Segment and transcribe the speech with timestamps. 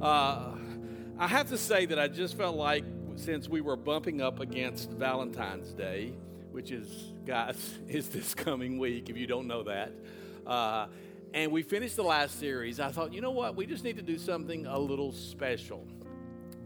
[0.00, 0.52] Uh,
[1.18, 2.84] I have to say that I just felt like
[3.16, 6.12] since we were bumping up against Valentine's Day,
[6.52, 6.86] which is,
[7.26, 7.56] guys,
[7.88, 9.90] is this coming week, if you don't know that,
[10.46, 10.86] uh,
[11.34, 14.02] and we finished the last series, I thought, you know what, we just need to
[14.02, 15.84] do something a little special.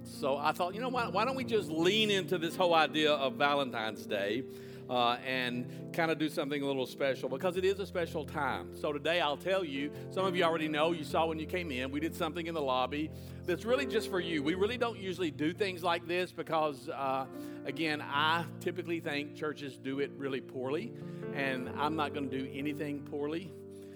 [0.04, 3.12] So I thought, you know what, why don't we just lean into this whole idea
[3.12, 4.44] of Valentine's Day?
[4.88, 8.74] Uh, and kind of do something a little special because it is a special time.
[8.76, 11.70] So today I'll tell you, some of you already know, you saw when you came
[11.70, 13.10] in, we did something in the lobby
[13.44, 14.42] that's really just for you.
[14.42, 17.26] We really don't usually do things like this because, uh,
[17.64, 20.92] again, I typically think churches do it really poorly,
[21.34, 23.52] and I'm not going to do anything poorly.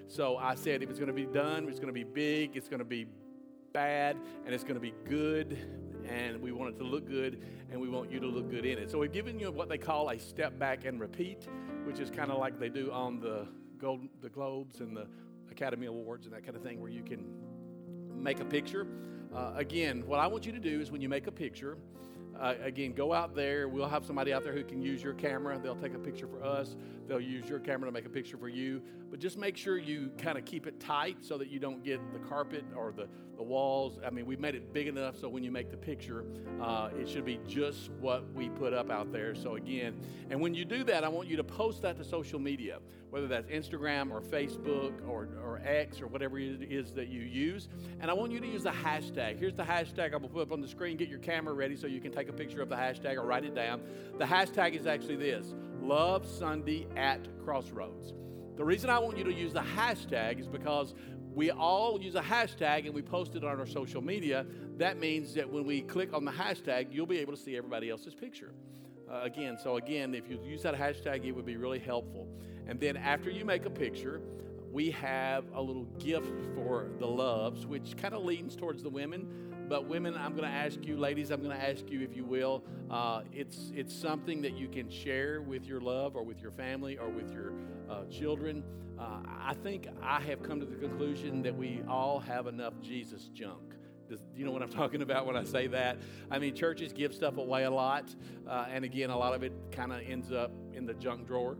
[0.09, 2.68] So I said if it's going to be done, it's going to be big, it's
[2.68, 3.06] going to be
[3.73, 5.59] bad, and it's going to be good
[6.09, 8.78] and we want it to look good, and we want you to look good in
[8.78, 8.91] it.
[8.91, 11.46] So we've given you what they call a step back and repeat,
[11.84, 13.46] which is kind of like they do on the
[13.79, 15.06] gold, the Globes and the
[15.51, 17.24] Academy Awards and that kind of thing, where you can
[18.15, 18.87] make a picture.
[19.34, 21.77] Uh, again, what I want you to do is when you make a picture,
[22.38, 23.68] uh, again, go out there.
[23.68, 25.59] We'll have somebody out there who can use your camera.
[25.59, 26.76] They'll take a picture for us.
[27.09, 28.82] They'll use your camera to make a picture for you.
[29.10, 32.01] But just make sure you kind of keep it tight so that you don't get
[32.13, 33.98] the carpet or the, the walls.
[34.04, 36.24] I mean, we've made it big enough so when you make the picture,
[36.60, 39.35] uh, it should be just what we put up out there.
[39.35, 42.40] So, again, and when you do that, I want you to post that to social
[42.40, 47.20] media, whether that's Instagram or Facebook or, or X or whatever it is that you
[47.20, 47.68] use.
[48.01, 49.38] And I want you to use the hashtag.
[49.38, 50.96] Here's the hashtag going to put up on the screen.
[50.96, 53.45] Get your camera ready so you can take a picture of the hashtag or write
[53.45, 53.82] it down.
[54.18, 55.54] The hashtag is actually this
[55.87, 58.12] Love Sunday at Crossroads.
[58.56, 60.95] The reason I want you to use the hashtag is because
[61.32, 64.47] we all use a hashtag and we post it on our social media.
[64.78, 67.88] That means that when we click on the hashtag, you'll be able to see everybody
[67.88, 68.53] else's picture.
[69.09, 72.26] Uh, again, so again, if you use that hashtag, it would be really helpful.
[72.66, 74.20] And then after you make a picture,
[74.72, 79.54] we have a little gift for the loves, which kind of leans towards the women.
[79.69, 82.25] But women, I'm going to ask you, ladies, I'm going to ask you, if you
[82.25, 86.53] will, uh, it's it's something that you can share with your love or with your
[86.53, 87.52] family or with your
[87.91, 88.62] uh, children.
[88.98, 93.28] Uh, I think I have come to the conclusion that we all have enough Jesus
[93.34, 93.74] junk.
[94.08, 95.98] Does, you know what I'm talking about when I say that?
[96.30, 98.14] I mean, churches give stuff away a lot,
[98.48, 101.56] uh, and again, a lot of it kind of ends up in the junk drawer.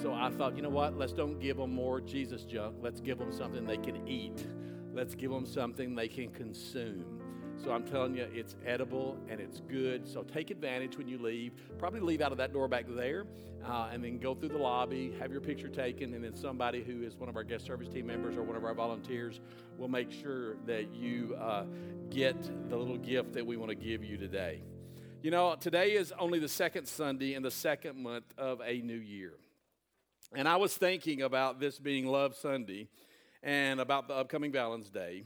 [0.00, 0.96] So I thought, you know what?
[0.96, 2.76] Let's don't give them more Jesus junk.
[2.80, 4.46] Let's give them something they can eat.
[4.94, 7.19] Let's give them something they can consume.
[7.62, 10.08] So I'm telling you, it's edible and it's good.
[10.08, 11.52] So take advantage when you leave.
[11.78, 13.26] Probably leave out of that door back there
[13.66, 17.02] uh, and then go through the lobby, have your picture taken, and then somebody who
[17.02, 19.40] is one of our guest service team members or one of our volunteers
[19.76, 21.64] will make sure that you uh,
[22.08, 24.62] get the little gift that we want to give you today.
[25.22, 28.94] You know, today is only the second Sunday in the second month of a new
[28.94, 29.34] year.
[30.34, 32.88] And I was thinking about this being Love Sunday
[33.42, 35.24] and about the upcoming Valentine's Day.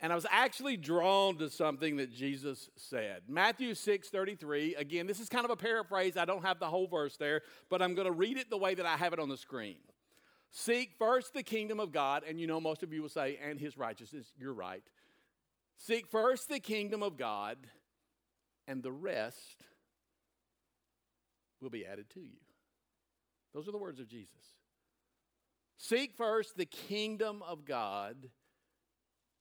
[0.00, 3.22] And I was actually drawn to something that Jesus said.
[3.28, 4.74] Matthew 6 33.
[4.74, 6.16] Again, this is kind of a paraphrase.
[6.16, 8.74] I don't have the whole verse there, but I'm going to read it the way
[8.74, 9.78] that I have it on the screen.
[10.50, 13.58] Seek first the kingdom of God, and you know, most of you will say, and
[13.58, 14.32] his righteousness.
[14.38, 14.82] You're right.
[15.78, 17.56] Seek first the kingdom of God,
[18.68, 19.64] and the rest
[21.60, 22.38] will be added to you.
[23.54, 24.34] Those are the words of Jesus.
[25.78, 28.28] Seek first the kingdom of God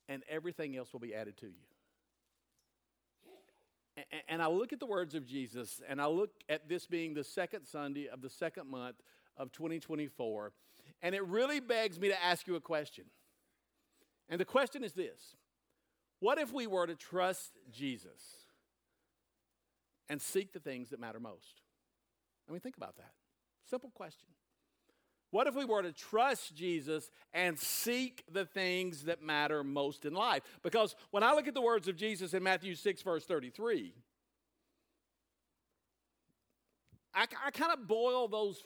[0.07, 1.65] and everything else will be added to you.
[4.27, 7.23] And I look at the words of Jesus, and I look at this being the
[7.23, 8.97] second Sunday of the second month
[9.37, 10.51] of 2024,
[11.01, 13.05] and it really begs me to ask you a question.
[14.27, 15.35] And the question is this
[16.19, 18.21] What if we were to trust Jesus
[20.09, 21.61] and seek the things that matter most?
[22.49, 23.11] I mean, think about that.
[23.69, 24.27] Simple question.
[25.31, 30.13] What if we were to trust Jesus and seek the things that matter most in
[30.13, 30.43] life?
[30.63, 33.93] Because when I look at the words of Jesus in Matthew 6, verse 33,
[37.13, 38.63] I, I kind of boil those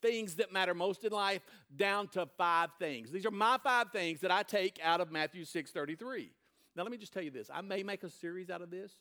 [0.00, 1.42] things that matter most in life
[1.74, 3.10] down to five things.
[3.10, 6.30] These are my five things that I take out of Matthew 6, 33.
[6.76, 8.92] Now, let me just tell you this I may make a series out of this,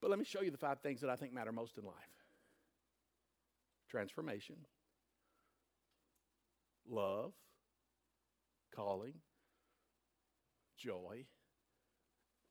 [0.00, 1.94] but let me show you the five things that I think matter most in life
[3.94, 4.56] transformation
[6.88, 7.32] love,
[8.74, 9.14] calling,
[10.78, 11.24] joy,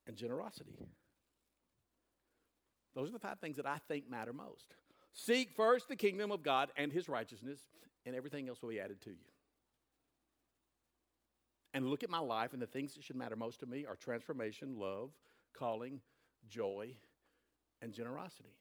[0.07, 0.77] and generosity.
[2.95, 4.75] Those are the five things that I think matter most.
[5.13, 7.59] Seek first the kingdom of God and his righteousness,
[8.05, 9.25] and everything else will be added to you.
[11.73, 13.95] And look at my life, and the things that should matter most to me are
[13.95, 15.09] transformation, love,
[15.57, 16.01] calling,
[16.47, 16.95] joy,
[17.81, 18.57] and generosity.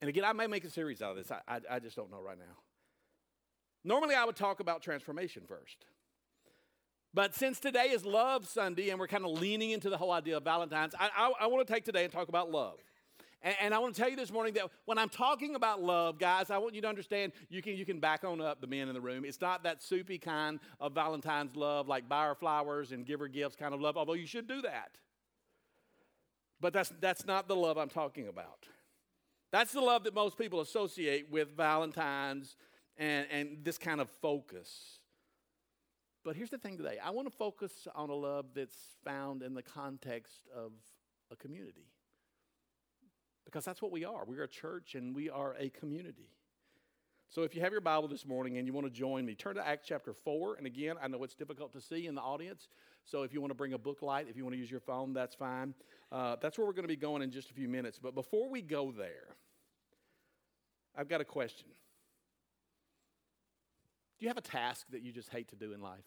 [0.00, 1.30] And again, I may make a series out of this.
[1.30, 2.56] I, I, I just don't know right now.
[3.84, 5.84] Normally, I would talk about transformation first.
[7.12, 10.36] But since today is Love Sunday and we're kind of leaning into the whole idea
[10.36, 12.78] of Valentine's, I, I, I want to take today and talk about love.
[13.42, 16.18] And, and, I want to tell you this morning that when I'm talking about love,
[16.18, 18.88] guys, I want you to understand you can, you can back on up the men
[18.88, 19.24] in the room.
[19.24, 23.28] It's not that soupy kind of Valentine's love, like buy her flowers and give her
[23.28, 24.90] gifts kind of love, although you should do that.
[26.60, 28.66] But that's, that's not the love I'm talking about.
[29.50, 32.56] That's the love that most people associate with Valentine's
[33.00, 34.98] and, and this kind of focus.
[36.22, 39.54] But here's the thing today I want to focus on a love that's found in
[39.54, 40.72] the context of
[41.32, 41.88] a community.
[43.46, 44.24] Because that's what we are.
[44.24, 46.28] We're a church and we are a community.
[47.30, 49.54] So if you have your Bible this morning and you want to join me, turn
[49.54, 50.56] to Acts chapter 4.
[50.56, 52.68] And again, I know it's difficult to see in the audience.
[53.04, 54.80] So if you want to bring a book light, if you want to use your
[54.80, 55.74] phone, that's fine.
[56.12, 57.98] Uh, that's where we're going to be going in just a few minutes.
[58.00, 59.36] But before we go there,
[60.96, 61.68] I've got a question.
[64.20, 66.04] Do you have a task that you just hate to do in life?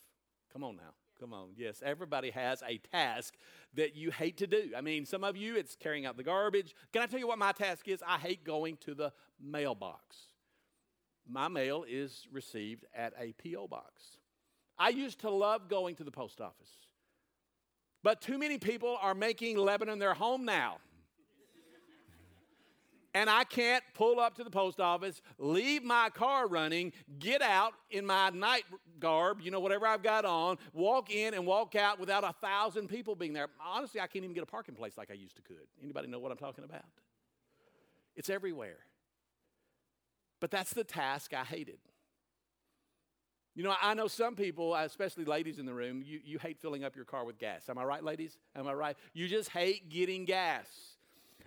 [0.51, 0.93] Come on now.
[1.19, 1.49] Come on.
[1.57, 3.33] Yes, everybody has a task
[3.73, 4.71] that you hate to do.
[4.77, 6.75] I mean, some of you, it's carrying out the garbage.
[6.91, 8.03] Can I tell you what my task is?
[8.07, 9.11] I hate going to the
[9.41, 10.17] mailbox.
[11.27, 13.67] My mail is received at a P.O.
[13.67, 14.17] box.
[14.77, 16.69] I used to love going to the post office.
[18.03, 20.77] But too many people are making Lebanon their home now
[23.13, 27.73] and I can't pull up to the post office, leave my car running, get out
[27.91, 28.63] in my night
[28.99, 32.87] garb, you know, whatever I've got on, walk in and walk out without a thousand
[32.87, 33.47] people being there.
[33.63, 35.67] Honestly, I can't even get a parking place like I used to could.
[35.81, 36.85] Anybody know what I'm talking about?
[38.15, 38.79] It's everywhere.
[40.39, 41.79] But that's the task I hated.
[43.55, 46.83] You know, I know some people, especially ladies in the room, you, you hate filling
[46.83, 47.69] up your car with gas.
[47.69, 48.37] Am I right, ladies?
[48.55, 48.97] Am I right?
[49.13, 50.67] You just hate getting gas.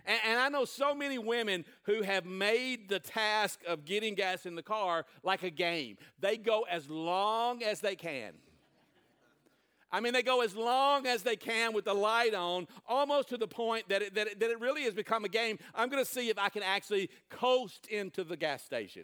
[0.07, 4.45] And, and, I know so many women who have made the task of getting gas
[4.45, 5.97] in the car like a game.
[6.19, 8.31] They go as long as they can.
[9.91, 13.37] I mean, they go as long as they can with the light on, almost to
[13.37, 15.59] the point that it, that it, that it really has become a game.
[15.75, 19.03] I'm going to see if I can actually coast into the gas station.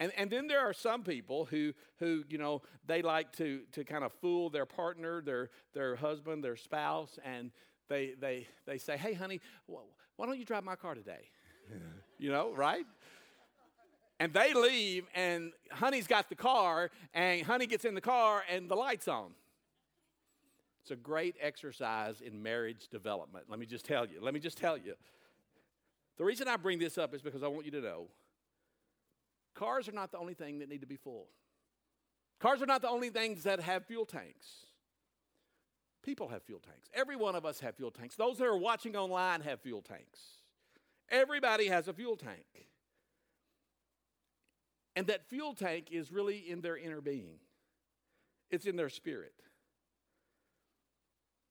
[0.00, 3.84] And, and then there are some people who, who, you know, they like to, to
[3.84, 7.52] kind of fool their partner, their, their husband, their spouse, and
[7.92, 11.28] they, they, they say, hey, honey, why don't you drive my car today?
[12.18, 12.86] you know, right?
[14.18, 18.68] And they leave, and honey's got the car, and honey gets in the car, and
[18.68, 19.32] the light's on.
[20.82, 23.46] It's a great exercise in marriage development.
[23.48, 24.20] Let me just tell you.
[24.20, 24.94] Let me just tell you.
[26.18, 28.08] The reason I bring this up is because I want you to know
[29.54, 31.26] cars are not the only thing that need to be full.
[32.40, 34.66] Cars are not the only things that have fuel tanks.
[36.02, 36.88] People have fuel tanks.
[36.92, 38.16] Every one of us have fuel tanks.
[38.16, 40.18] Those that are watching online have fuel tanks.
[41.10, 42.68] Everybody has a fuel tank.
[44.96, 47.38] And that fuel tank is really in their inner being,
[48.50, 49.34] it's in their spirit.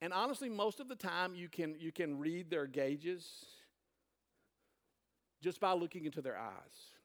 [0.02, 3.46] And honestly, most of the time you can, you can read their gauges
[5.42, 6.96] just by looking into their eyes.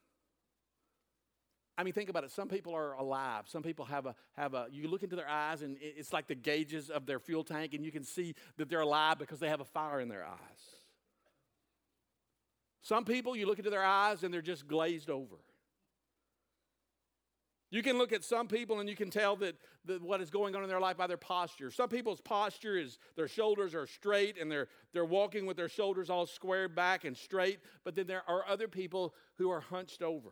[1.79, 2.31] I mean, think about it.
[2.31, 3.45] Some people are alive.
[3.47, 4.67] Some people have a have a.
[4.71, 7.85] You look into their eyes, and it's like the gauges of their fuel tank, and
[7.85, 10.63] you can see that they're alive because they have a fire in their eyes.
[12.83, 15.37] Some people, you look into their eyes, and they're just glazed over.
[17.71, 19.57] You can look at some people and you can tell that,
[19.87, 21.71] that what is going on in their life by their posture.
[21.71, 26.09] Some people's posture is their shoulders are straight and they're, they're walking with their shoulders
[26.09, 30.31] all squared back and straight, but then there are other people who are hunched over.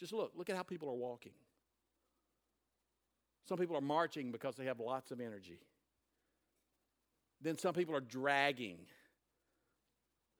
[0.00, 1.32] Just look, look at how people are walking.
[3.46, 5.60] Some people are marching because they have lots of energy.
[7.42, 8.78] Then some people are dragging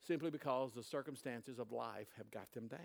[0.06, 2.80] simply because the circumstances of life have got them down.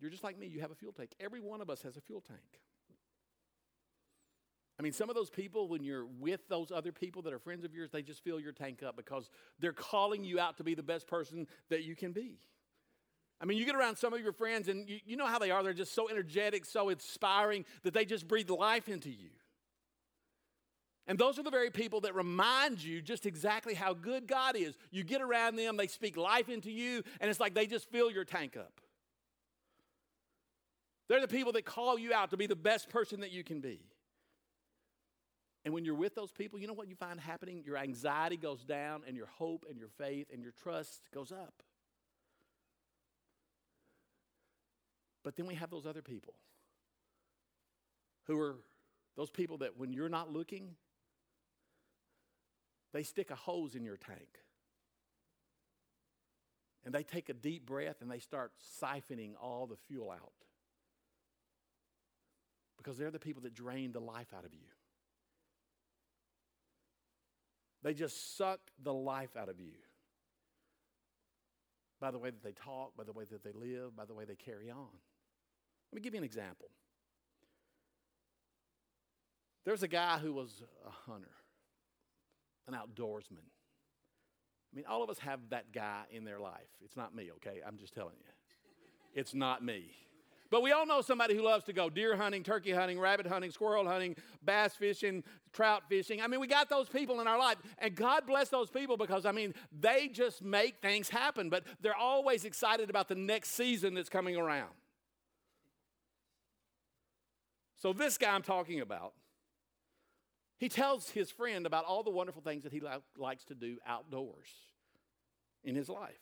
[0.00, 1.10] You're just like me, you have a fuel tank.
[1.20, 2.40] Every one of us has a fuel tank.
[4.78, 7.66] I mean, some of those people, when you're with those other people that are friends
[7.66, 9.28] of yours, they just fill your tank up because
[9.58, 12.38] they're calling you out to be the best person that you can be.
[13.40, 15.50] I mean, you get around some of your friends and you, you know how they
[15.50, 15.62] are.
[15.62, 19.30] They're just so energetic, so inspiring that they just breathe life into you.
[21.06, 24.76] And those are the very people that remind you just exactly how good God is.
[24.90, 28.10] You get around them, they speak life into you, and it's like they just fill
[28.10, 28.80] your tank up.
[31.08, 33.60] They're the people that call you out to be the best person that you can
[33.60, 33.80] be.
[35.64, 37.62] And when you're with those people, you know what you find happening?
[37.66, 41.62] Your anxiety goes down, and your hope and your faith and your trust goes up.
[45.22, 46.34] But then we have those other people
[48.26, 48.56] who are
[49.16, 50.76] those people that when you're not looking,
[52.92, 54.38] they stick a hose in your tank.
[56.84, 60.32] And they take a deep breath and they start siphoning all the fuel out.
[62.78, 64.66] Because they're the people that drain the life out of you.
[67.82, 69.72] They just suck the life out of you
[72.00, 74.24] by the way that they talk, by the way that they live, by the way
[74.24, 74.88] they carry on.
[75.90, 76.68] Let me give you an example.
[79.64, 81.30] There's a guy who was a hunter,
[82.66, 83.44] an outdoorsman.
[84.72, 86.68] I mean, all of us have that guy in their life.
[86.84, 87.60] It's not me, okay?
[87.66, 89.20] I'm just telling you.
[89.20, 89.90] It's not me.
[90.50, 93.52] But we all know somebody who loves to go deer hunting, turkey hunting, rabbit hunting,
[93.52, 96.20] squirrel hunting, bass fishing, trout fishing.
[96.20, 97.56] I mean, we got those people in our life.
[97.78, 101.94] And God bless those people because, I mean, they just make things happen, but they're
[101.94, 104.70] always excited about the next season that's coming around.
[107.80, 109.14] So, this guy I'm talking about,
[110.58, 113.78] he tells his friend about all the wonderful things that he li- likes to do
[113.86, 114.48] outdoors
[115.64, 116.20] in his life.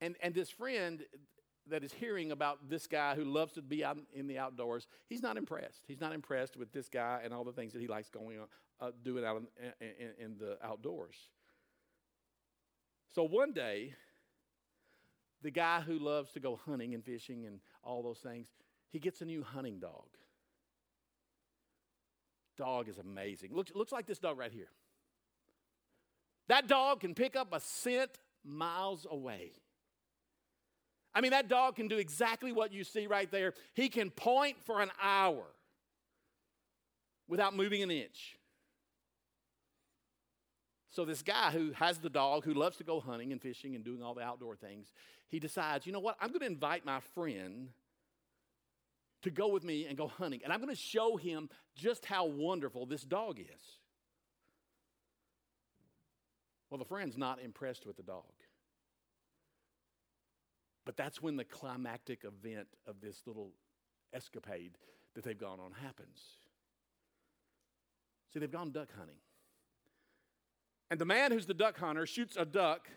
[0.00, 1.02] And, and this friend,
[1.68, 5.22] that is hearing about this guy who loves to be out in the outdoors, he's
[5.22, 5.84] not impressed.
[5.86, 8.46] He's not impressed with this guy and all the things that he likes going on,
[8.80, 11.16] uh, doing out in, in, in the outdoors.
[13.14, 13.94] So one day,
[15.42, 18.48] the guy who loves to go hunting and fishing and all those things,
[18.94, 20.06] he gets a new hunting dog.
[22.56, 23.52] Dog is amazing.
[23.52, 24.68] Looks, looks like this dog right here.
[26.46, 28.12] That dog can pick up a scent
[28.44, 29.50] miles away.
[31.12, 33.54] I mean, that dog can do exactly what you see right there.
[33.74, 35.42] He can point for an hour
[37.26, 38.38] without moving an inch.
[40.90, 43.84] So, this guy who has the dog, who loves to go hunting and fishing and
[43.84, 44.92] doing all the outdoor things,
[45.26, 46.16] he decides, you know what?
[46.20, 47.70] I'm going to invite my friend
[49.24, 50.40] to go with me and go hunting.
[50.44, 53.78] And I'm going to show him just how wonderful this dog is.
[56.70, 58.32] Well, the friend's not impressed with the dog.
[60.84, 63.52] But that's when the climactic event of this little
[64.12, 64.76] escapade
[65.14, 66.20] that they've gone on happens.
[68.32, 69.16] See, they've gone duck hunting.
[70.90, 72.88] And the man who's the duck hunter shoots a duck,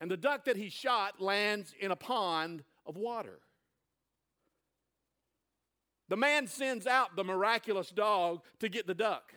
[0.00, 3.38] and the duck that he shot lands in a pond of water.
[6.08, 9.34] The man sends out the miraculous dog to get the duck.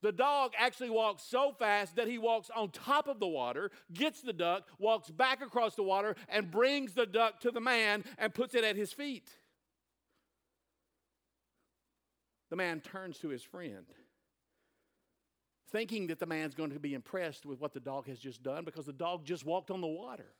[0.00, 4.20] The dog actually walks so fast that he walks on top of the water, gets
[4.20, 8.32] the duck, walks back across the water, and brings the duck to the man and
[8.32, 9.28] puts it at his feet.
[12.50, 13.86] The man turns to his friend,
[15.72, 18.64] thinking that the man's going to be impressed with what the dog has just done
[18.64, 20.32] because the dog just walked on the water.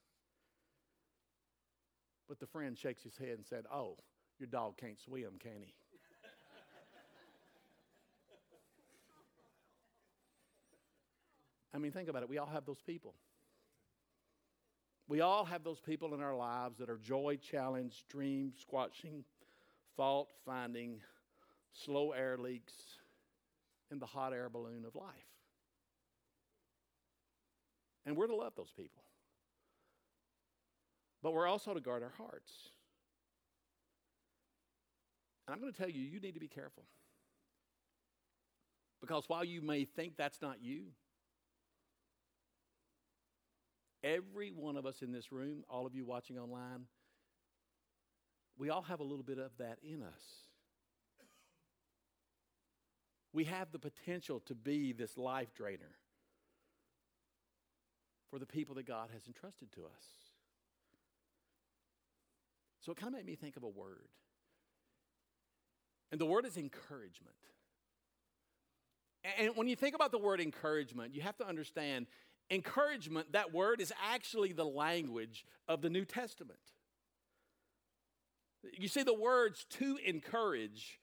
[2.28, 3.96] But the friend shakes his head and said, Oh,
[4.38, 5.74] your dog can't swim, can he?
[11.74, 12.28] I mean, think about it.
[12.28, 13.14] We all have those people.
[15.06, 19.24] We all have those people in our lives that are joy challenged, dream squashing,
[19.96, 21.00] fault finding,
[21.72, 22.74] slow air leaks
[23.90, 25.12] in the hot air balloon of life.
[28.04, 29.02] And we're to love those people.
[31.22, 32.52] But we're also to guard our hearts.
[35.48, 36.84] And I'm going to tell you, you need to be careful.
[39.00, 40.88] Because while you may think that's not you,
[44.02, 46.86] Every one of us in this room, all of you watching online,
[48.56, 50.22] we all have a little bit of that in us.
[53.32, 55.96] We have the potential to be this life drainer
[58.30, 60.04] for the people that God has entrusted to us.
[62.80, 64.08] So it kind of made me think of a word.
[66.10, 67.36] And the word is encouragement.
[69.38, 72.06] And when you think about the word encouragement, you have to understand
[72.50, 76.60] encouragement, that word is actually the language of the New Testament.
[78.72, 81.00] You see, the words to encourage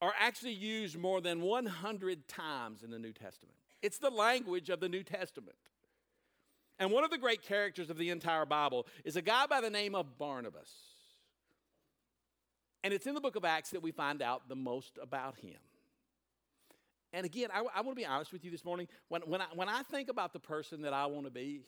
[0.00, 3.56] are actually used more than 100 times in the New Testament.
[3.82, 5.56] It's the language of the New Testament.
[6.78, 9.70] And one of the great characters of the entire Bible is a guy by the
[9.70, 10.70] name of Barnabas.
[12.84, 15.58] And it's in the book of Acts that we find out the most about him.
[17.12, 18.88] And again, I, I want to be honest with you this morning.
[19.08, 21.62] When, when, I, when I think about the person that I want to be,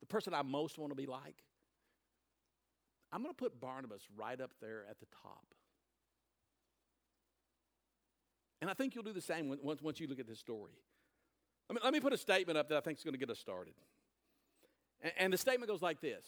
[0.00, 1.36] the person I most want to be like,
[3.12, 5.46] I'm going to put Barnabas right up there at the top.
[8.60, 10.72] And I think you'll do the same once, once you look at this story.
[11.68, 13.30] Let me, let me put a statement up that I think is going to get
[13.30, 13.74] us started.
[15.02, 16.24] And, and the statement goes like this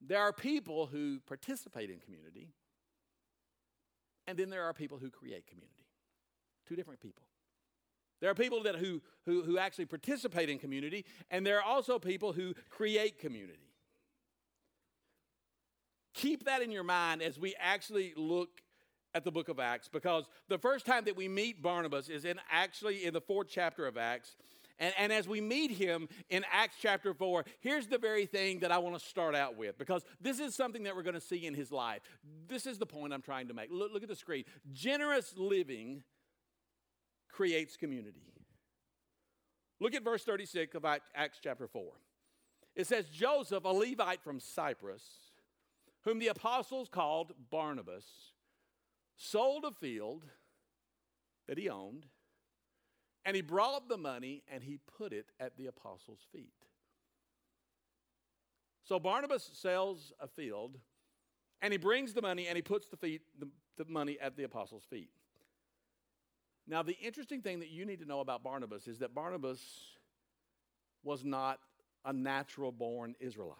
[0.00, 2.48] There are people who participate in community,
[4.26, 5.86] and then there are people who create community.
[6.68, 7.24] Two different people.
[8.20, 11.98] There are people that who, who, who actually participate in community, and there are also
[11.98, 13.68] people who create community.
[16.14, 18.60] keep that in your mind as we actually look
[19.14, 22.38] at the book of Acts because the first time that we meet Barnabas is in
[22.50, 24.36] actually in the fourth chapter of Acts.
[24.78, 28.70] And, and as we meet him in Acts chapter 4, here's the very thing that
[28.70, 31.46] I want to start out with because this is something that we're going to see
[31.46, 32.02] in his life.
[32.46, 33.70] This is the point I'm trying to make.
[33.70, 34.44] Look, look at the screen.
[34.72, 36.02] Generous living
[37.28, 38.32] creates community.
[39.80, 41.92] Look at verse 36 of Acts chapter 4.
[42.74, 45.02] It says, Joseph, a Levite from Cyprus,
[46.04, 48.04] whom the apostles called Barnabas,
[49.16, 50.24] sold a field
[51.48, 52.06] that he owned,
[53.28, 56.54] and he brought the money and he put it at the apostles' feet.
[58.84, 60.78] So Barnabas sells a field,
[61.60, 64.44] and he brings the money and he puts the, feet, the, the money at the
[64.44, 65.10] apostles' feet.
[66.66, 69.60] Now, the interesting thing that you need to know about Barnabas is that Barnabas
[71.02, 71.58] was not
[72.06, 73.58] a natural born Israelite.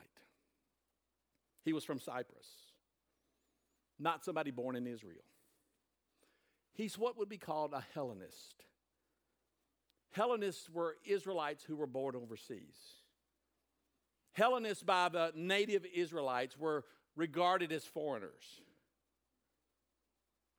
[1.66, 2.48] He was from Cyprus,
[3.98, 5.26] not somebody born in Israel.
[6.72, 8.64] He's what would be called a Hellenist.
[10.10, 12.76] Hellenists were Israelites who were born overseas.
[14.32, 16.84] Hellenists by the native Israelites were
[17.16, 18.62] regarded as foreigners.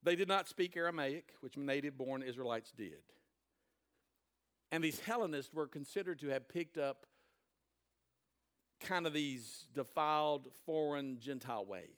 [0.04, 3.02] They did not speak Aramaic, which native born Israelites did.
[4.72, 7.06] And these Hellenists were considered to have picked up
[8.80, 11.98] kind of these defiled foreign Gentile ways.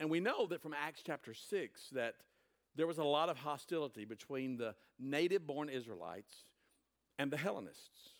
[0.00, 2.14] And we know that from Acts chapter 6 that
[2.76, 6.44] there was a lot of hostility between the native born Israelites
[7.18, 8.10] and the Hellenists.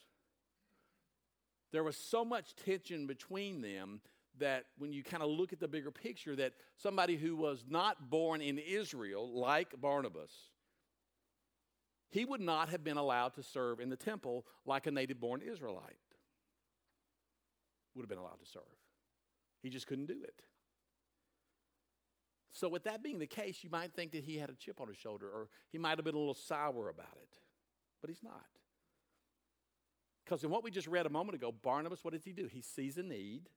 [1.73, 4.01] There was so much tension between them
[4.39, 8.11] that when you kind of look at the bigger picture, that somebody who was not
[8.11, 10.33] born in Israel, like Barnabas,
[12.11, 15.41] he would not have been allowed to serve in the temple like a native born
[15.41, 15.97] Israelite
[17.95, 18.63] would have been allowed to serve.
[19.63, 20.43] He just couldn't do it.
[22.53, 24.89] So, with that being the case, you might think that he had a chip on
[24.89, 27.39] his shoulder or he might have been a little sour about it,
[28.01, 28.47] but he's not.
[30.25, 32.47] Because in what we just read a moment ago, Barnabas, what does he do?
[32.47, 33.49] He sees a need,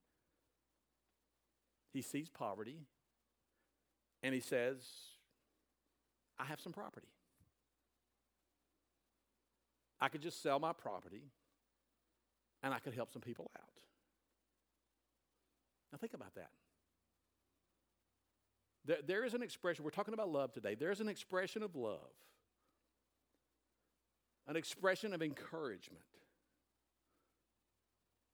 [1.92, 2.88] he sees poverty,
[4.24, 4.86] and he says,
[6.40, 7.08] I have some property.
[10.00, 11.32] I could just sell my property
[12.64, 13.70] and I could help some people out.
[15.92, 16.50] Now, think about that.
[18.86, 20.76] There, there is an expression, we're talking about love today.
[20.76, 22.00] There's an expression of love,
[24.48, 26.04] an expression of encouragement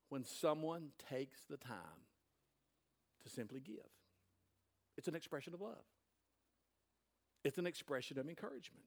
[0.10, 2.06] when someone takes the time
[3.24, 3.78] to simply give.
[4.98, 5.86] It's an expression of love,
[7.44, 8.86] it's an expression of encouragement.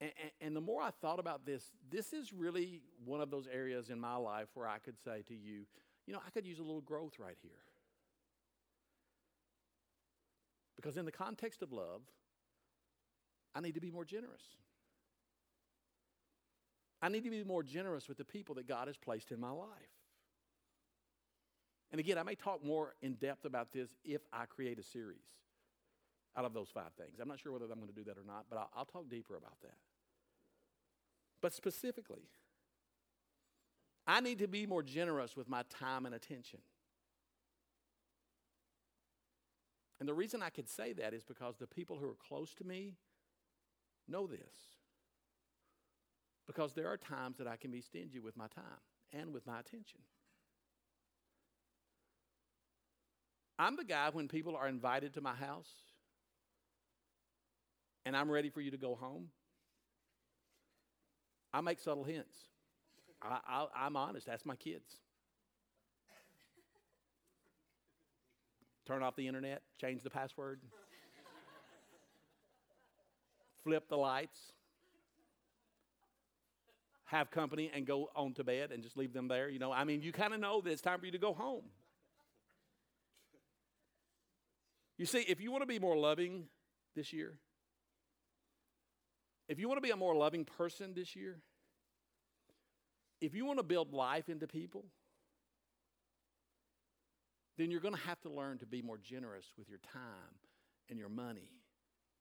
[0.00, 3.48] And, and, and, the more I thought about this, this is really one of those
[3.52, 5.66] areas in my life where I could say to you,
[6.06, 7.67] you know, I could use a little growth right here.
[10.78, 12.02] Because in the context of love,
[13.52, 14.44] I need to be more generous.
[17.02, 19.50] I need to be more generous with the people that God has placed in my
[19.50, 19.68] life.
[21.90, 25.24] And again, I may talk more in depth about this if I create a series
[26.36, 27.18] out of those five things.
[27.20, 29.08] I'm not sure whether I'm going to do that or not, but I'll, I'll talk
[29.08, 29.74] deeper about that.
[31.42, 32.28] But specifically,
[34.06, 36.60] I need to be more generous with my time and attention.
[40.00, 42.64] And the reason I could say that is because the people who are close to
[42.64, 42.94] me
[44.06, 44.38] know this.
[46.46, 48.80] Because there are times that I can be stingy with my time
[49.12, 50.00] and with my attention.
[53.58, 55.70] I'm the guy when people are invited to my house
[58.06, 59.28] and I'm ready for you to go home.
[61.52, 62.36] I make subtle hints.
[63.20, 64.26] I, am honest.
[64.26, 64.96] That's my kids.
[68.88, 70.60] Turn off the internet, change the password,
[73.62, 74.38] flip the lights,
[77.04, 79.50] have company, and go on to bed and just leave them there.
[79.50, 81.34] You know, I mean, you kind of know that it's time for you to go
[81.34, 81.64] home.
[84.96, 86.44] You see, if you want to be more loving
[86.96, 87.34] this year,
[89.50, 91.40] if you want to be a more loving person this year,
[93.20, 94.86] if you want to build life into people,
[97.58, 100.38] then you're going to have to learn to be more generous with your time
[100.88, 101.50] and your money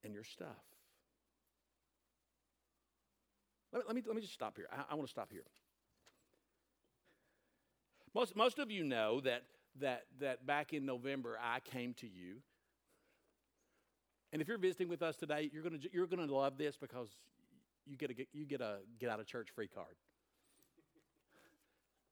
[0.04, 0.48] and your stuff.
[3.72, 4.68] Let me, let me, let me just stop here.
[4.72, 5.44] I, I want to stop here.
[8.16, 9.44] Most, most of you know that,
[9.80, 12.38] that, that back in November I came to you.
[14.34, 16.76] And if you're visiting with us today, you're going to, you're going to love this
[16.78, 17.10] because
[17.86, 19.96] you get a, you get a get out of church free card.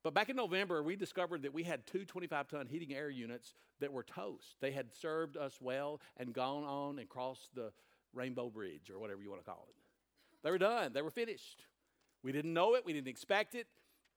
[0.05, 3.55] But back in November, we discovered that we had two 25 ton heating air units
[3.79, 4.55] that were toast.
[4.61, 7.71] They had served us well and gone on and crossed the
[8.13, 9.75] Rainbow Bridge or whatever you want to call it.
[10.43, 11.63] They were done, they were finished.
[12.21, 13.65] We didn't know it, we didn't expect it.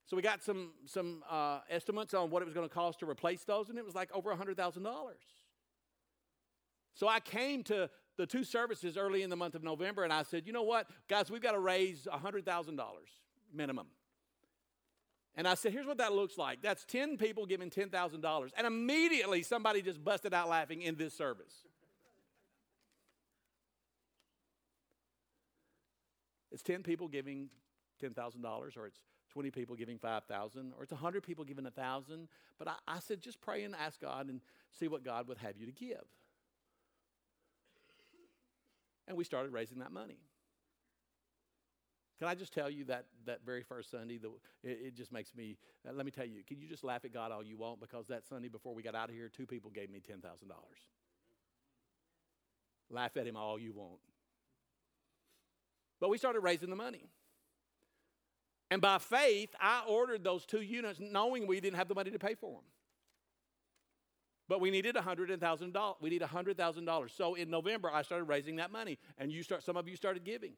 [0.04, 3.08] So we got some, some uh, estimates on what it was going to cost to
[3.08, 4.84] replace those, and it was like over $100,000.
[6.92, 10.22] So I came to the two services early in the month of November and I
[10.24, 12.78] said, you know what, guys, we've got to raise $100,000
[13.54, 13.86] minimum.
[15.38, 16.62] And I said, here's what that looks like.
[16.62, 18.50] That's 10 people giving $10,000.
[18.56, 21.54] And immediately somebody just busted out laughing in this service.
[26.50, 27.50] It's 10 people giving
[28.02, 28.98] $10,000 or it's
[29.30, 32.26] 20 people giving 5,000 or it's 100 people giving 1,000.
[32.58, 34.40] But I, I said, just pray and ask God and
[34.80, 36.04] see what God would have you to give.
[39.06, 40.18] And we started raising that money.
[42.18, 44.28] Can I just tell you that that very first Sunday, the,
[44.64, 45.56] it, it, just makes me,
[45.88, 47.80] uh, let me tell you, can you just laugh at God all you want?
[47.80, 50.20] Because that Sunday before we got out of here, two people gave me $10,000.
[52.90, 54.00] Laugh at him all you want.
[56.00, 57.08] But we started raising the money.
[58.70, 62.18] And by faith, I ordered those two units knowing we didn't have the money to
[62.18, 62.64] pay for them.
[64.48, 65.94] But we needed $100,000.
[66.00, 67.16] We need $100,000.
[67.16, 68.98] So in November, I started raising that money.
[69.18, 70.54] And you start, some of you started giving.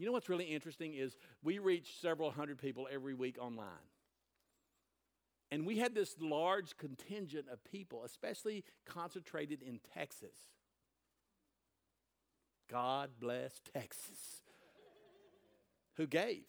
[0.00, 3.66] You know what's really interesting is we reach several hundred people every week online.
[5.50, 10.32] And we had this large contingent of people, especially concentrated in Texas.
[12.70, 14.40] God bless Texas,
[15.98, 16.44] who gave.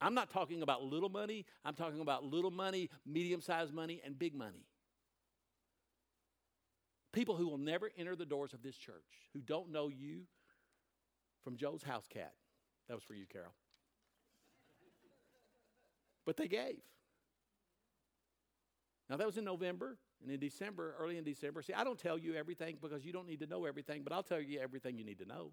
[0.00, 4.18] I'm not talking about little money, I'm talking about little money, medium sized money, and
[4.18, 4.66] big money.
[7.12, 10.22] People who will never enter the doors of this church, who don't know you
[11.42, 12.32] from Joe's house cat.
[12.88, 13.52] That was for you, Carol.
[16.24, 16.80] But they gave.
[19.10, 19.98] Now, that was in November.
[20.22, 23.26] And in December, early in December, see, I don't tell you everything because you don't
[23.26, 25.50] need to know everything, but I'll tell you everything you need to know.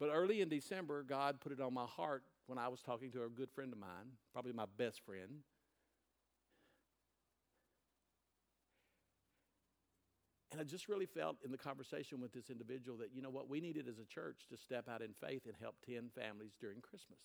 [0.00, 3.24] But early in December, God put it on my heart when I was talking to
[3.24, 5.40] a good friend of mine, probably my best friend.
[10.56, 13.46] And I just really felt in the conversation with this individual that, you know what,
[13.46, 16.80] we needed as a church to step out in faith and help 10 families during
[16.80, 17.18] Christmas.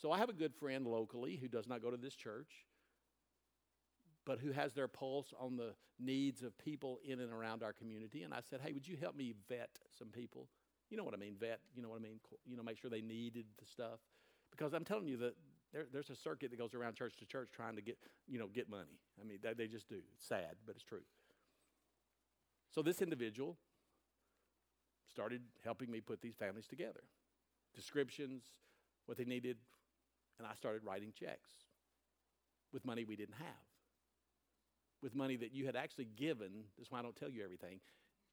[0.00, 2.66] So I have a good friend locally who does not go to this church,
[4.24, 8.22] but who has their pulse on the needs of people in and around our community.
[8.22, 10.46] And I said, hey, would you help me vet some people?
[10.88, 12.20] You know what I mean, vet, you know what I mean?
[12.46, 13.98] You know, make sure they needed the stuff.
[14.52, 15.34] Because I'm telling you that
[15.72, 18.46] there, there's a circuit that goes around church to church trying to get, you know,
[18.46, 18.98] get money.
[19.20, 20.00] I mean, they, they just do.
[20.14, 21.02] It's sad, but it's true.
[22.74, 23.56] So this individual
[25.10, 27.02] started helping me put these families together.
[27.74, 28.44] Descriptions,
[29.06, 29.56] what they needed,
[30.38, 31.50] and I started writing checks
[32.72, 33.66] with money we didn't have.
[35.02, 37.80] With money that you had actually given, that's why I don't tell you everything,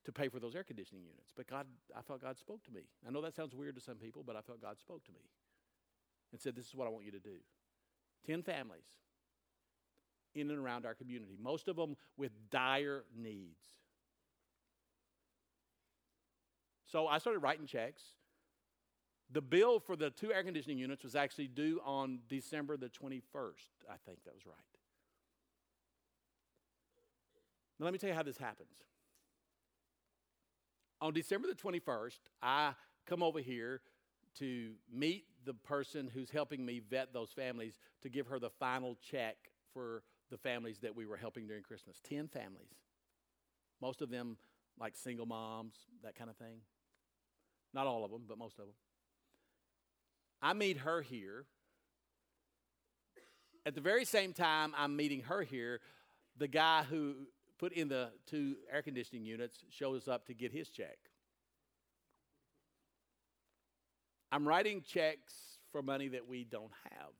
[0.05, 1.31] to pay for those air conditioning units.
[1.35, 2.81] But God, I felt God spoke to me.
[3.07, 5.21] I know that sounds weird to some people, but I felt God spoke to me
[6.35, 7.37] and said, This is what I want you to do.
[8.27, 8.83] 10 families
[10.33, 13.63] in and around our community, most of them with dire needs.
[16.85, 18.03] So I started writing checks.
[19.31, 23.21] The bill for the two air conditioning units was actually due on December the 21st.
[23.89, 24.55] I think that was right.
[27.79, 28.69] Now, let me tell you how this happens.
[31.01, 32.73] On December the 21st, I
[33.05, 33.79] come over here
[34.39, 38.97] to meet the person who's helping me vet those families to give her the final
[39.09, 39.35] check
[39.73, 41.99] for the families that we were helping during Christmas.
[42.03, 42.73] 10 families.
[43.81, 44.37] Most of them
[44.79, 46.57] like single moms, that kind of thing.
[47.73, 48.75] Not all of them, but most of them.
[50.41, 51.45] I meet her here.
[53.65, 55.79] At the very same time I'm meeting her here,
[56.37, 57.15] the guy who
[57.57, 60.97] put in the two air conditioning units shows up to get his check.
[64.31, 65.33] I'm writing checks
[65.71, 67.11] for money that we don't have.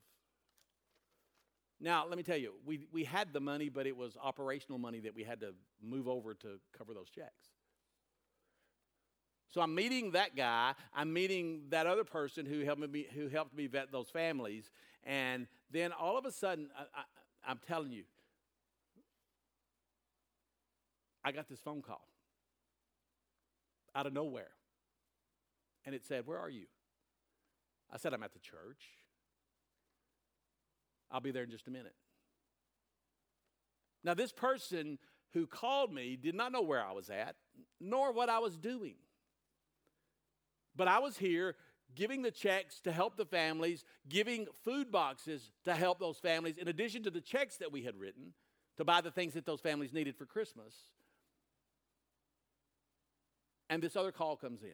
[1.80, 5.02] Now, let me tell you, we, we had the money, but it was operational money
[5.02, 7.50] that we had to move over to cover those checks.
[9.50, 10.74] So I'm meeting that guy.
[10.94, 14.72] I'm meeting that other person who helped me, who helped me vet those families.
[15.04, 18.04] And then all of a sudden, I, I, I'm telling you,
[21.24, 22.08] I got this phone call
[23.96, 24.52] out of nowhere.
[25.86, 26.66] And it said, Where are you?
[27.92, 28.84] I said, I'm at the church.
[31.12, 31.96] I'll be there in just a minute.
[34.04, 35.00] Now, this person
[35.34, 37.36] who called me did not know where I was at,
[37.80, 38.96] nor what I was doing.
[40.76, 41.56] But I was here
[41.96, 46.68] giving the checks to help the families, giving food boxes to help those families, in
[46.68, 48.34] addition to the checks that we had written
[48.78, 50.74] to buy the things that those families needed for Christmas.
[53.70, 54.70] And this other call comes in.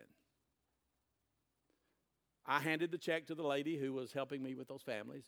[2.46, 5.26] I handed the check to the lady who was helping me with those families.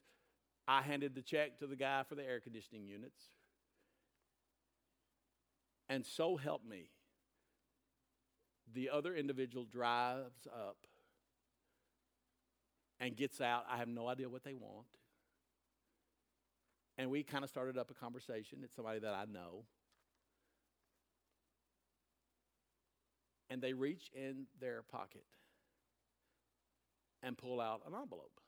[0.68, 3.22] I handed the check to the guy for the air conditioning units.
[5.90, 6.90] And so help me.
[8.74, 10.78] The other individual drives up
[13.00, 13.66] and gets out.
[13.70, 14.88] I have no idea what they want.
[16.98, 18.60] And we kind of started up a conversation.
[18.64, 19.66] It's somebody that I know.
[23.50, 25.26] And they reach in their pocket
[27.24, 28.40] and pull out an envelope.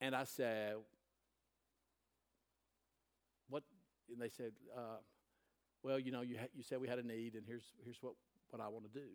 [0.00, 0.74] And I said,
[3.48, 3.64] What?
[4.10, 4.98] And they said, uh,
[5.82, 8.12] Well, you know, you, ha- you said we had a need, and here's, here's what,
[8.50, 9.06] what I want to do.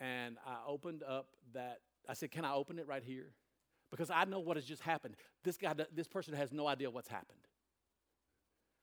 [0.00, 3.34] And I opened up that, I said, Can I open it right here?
[3.90, 5.14] Because I know what has just happened.
[5.44, 7.38] This guy, this person has no idea what's happened.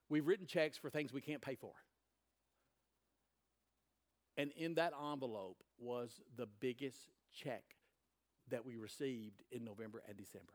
[0.09, 1.73] We've written checks for things we can't pay for.
[4.37, 7.63] And in that envelope was the biggest check
[8.49, 10.53] that we received in November and December.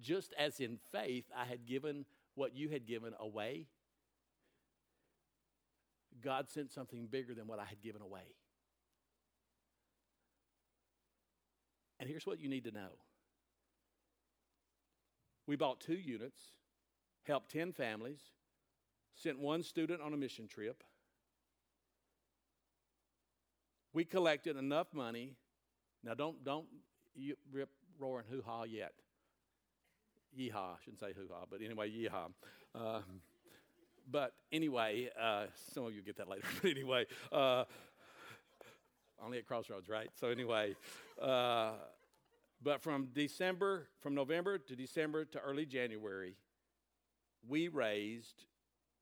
[0.00, 3.66] Just as in faith, I had given what you had given away,
[6.20, 8.34] God sent something bigger than what I had given away.
[12.00, 12.90] And here's what you need to know
[15.46, 16.40] we bought two units,
[17.24, 18.20] helped 10 families,
[19.14, 20.82] sent one student on a mission trip.
[23.92, 25.34] We collected enough money.
[26.02, 26.66] Now, don't don't
[27.52, 28.92] rip roaring hoo ha yet.
[30.38, 32.32] Yeehaw, I shouldn't say hoo ha, but anyway, yeehaw.
[32.74, 33.00] Uh,
[34.10, 36.42] but anyway, uh, some of you get that later.
[36.62, 37.64] But anyway, uh,
[39.22, 40.10] only at Crossroads, right?
[40.18, 40.74] So anyway,
[41.20, 41.72] uh,
[42.62, 46.36] but from December, from November to December to early January,
[47.46, 48.44] we raised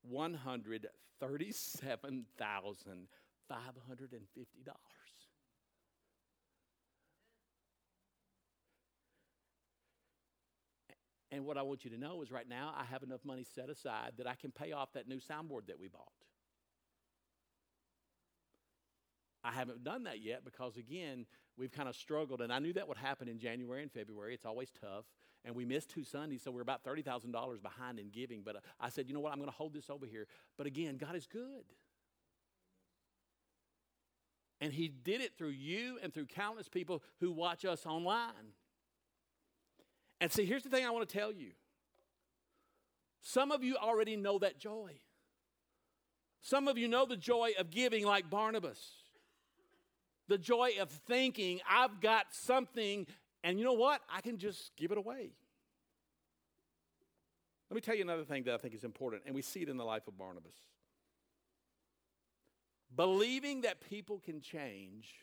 [0.09, 3.07] $137,550.
[11.33, 13.69] And what I want you to know is right now I have enough money set
[13.69, 16.11] aside that I can pay off that new soundboard that we bought.
[19.43, 21.25] I haven't done that yet because, again,
[21.57, 22.41] we've kind of struggled.
[22.41, 24.33] And I knew that would happen in January and February.
[24.33, 25.05] It's always tough.
[25.43, 28.41] And we missed two Sundays, so we're about $30,000 behind in giving.
[28.43, 29.31] But uh, I said, you know what?
[29.31, 30.27] I'm going to hold this over here.
[30.57, 31.65] But again, God is good.
[34.59, 38.53] And He did it through you and through countless people who watch us online.
[40.19, 41.51] And see, here's the thing I want to tell you
[43.23, 44.93] some of you already know that joy.
[46.43, 48.79] Some of you know the joy of giving, like Barnabas
[50.31, 53.05] the joy of thinking, I've got something,
[53.43, 54.01] and you know what?
[54.13, 55.31] I can just give it away.
[57.69, 59.69] Let me tell you another thing that I think is important, and we see it
[59.69, 60.55] in the life of Barnabas.
[62.93, 65.15] Believing that people can change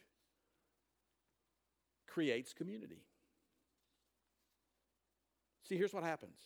[2.07, 3.03] creates community.
[5.69, 6.39] See, here's what happens.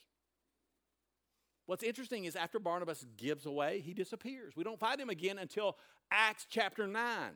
[1.66, 4.54] What's interesting is after Barnabas gives away, he disappears.
[4.56, 5.76] We don't find him again until
[6.10, 7.30] Acts chapter 9.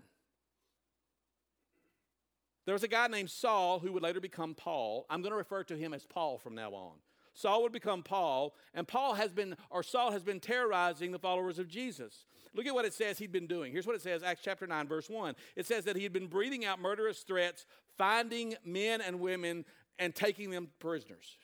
[2.67, 5.07] There was a guy named Saul who would later become Paul.
[5.09, 6.97] I'm going to refer to him as Paul from now on.
[7.33, 11.59] Saul would become Paul, and Paul has been, or Saul has been terrorizing the followers
[11.59, 12.25] of Jesus.
[12.55, 13.73] Look at what it says he'd been doing.
[13.73, 15.35] Here's what it says, Acts chapter 9, verse 1.
[15.55, 17.67] It says that he had been breathing out murderous threats,
[17.99, 19.65] finding men and women,
[19.99, 21.37] and taking them prisoners.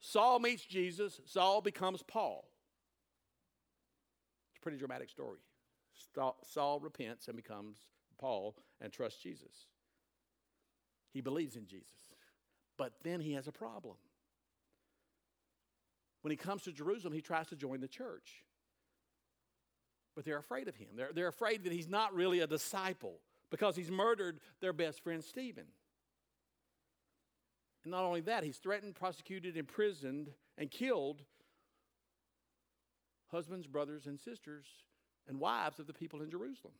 [0.00, 2.44] Saul meets Jesus, Saul becomes Paul.
[4.50, 5.38] It's a pretty dramatic story.
[6.42, 7.78] Saul repents and becomes
[8.18, 9.68] Paul and trusts Jesus.
[11.12, 12.10] He believes in Jesus.
[12.76, 13.96] But then he has a problem.
[16.22, 18.44] When he comes to Jerusalem, he tries to join the church.
[20.14, 20.88] But they're afraid of him.
[20.94, 23.18] They're, they're afraid that he's not really a disciple
[23.50, 25.64] because he's murdered their best friend, Stephen.
[27.84, 31.22] And not only that, he's threatened, prosecuted, imprisoned, and killed
[33.30, 34.66] husbands, brothers, and sisters,
[35.26, 36.74] and wives of the people in Jerusalem.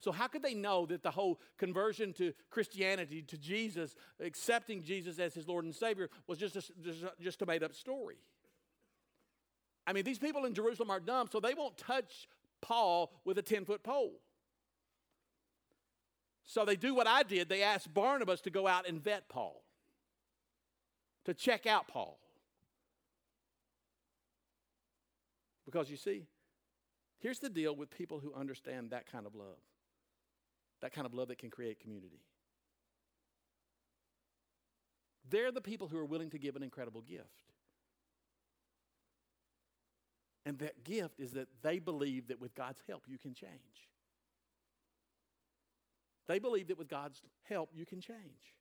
[0.00, 5.18] So, how could they know that the whole conversion to Christianity, to Jesus, accepting Jesus
[5.18, 8.18] as his Lord and Savior, was just a, just just a made up story?
[9.86, 12.28] I mean, these people in Jerusalem are dumb, so they won't touch
[12.60, 14.20] Paul with a 10 foot pole.
[16.44, 17.48] So they do what I did.
[17.48, 19.62] They asked Barnabas to go out and vet Paul,
[21.24, 22.18] to check out Paul.
[25.64, 26.26] Because you see,
[27.20, 29.58] Here's the deal with people who understand that kind of love
[30.80, 32.20] that kind of love that can create community.
[35.30, 37.26] They're the people who are willing to give an incredible gift.
[40.46, 43.52] And that gift is that they believe that with God's help, you can change.
[46.26, 48.54] They believe that with God's help, you can change.